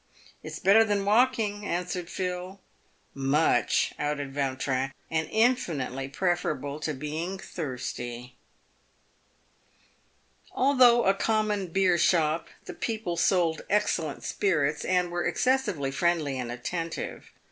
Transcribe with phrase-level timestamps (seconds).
[0.43, 2.59] "It's better than walking," an swered Phil."
[3.13, 8.35] Much," added Vautrin;" and infinitely preferable to being thirsty."
[10.53, 17.29] Although a common beershop, the people sold excellent spirits, and were excessively friendly and attentive.